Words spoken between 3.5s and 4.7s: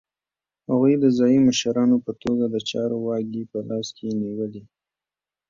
په لاس کې نیولې.